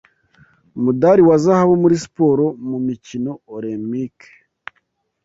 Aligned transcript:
umudari 0.77 1.21
wa 1.27 1.35
zahabu 1.43 1.73
muri 1.83 1.95
siporo 2.03 2.45
mu 2.69 2.77
mikino 2.87 3.31
Olempike 3.55 4.29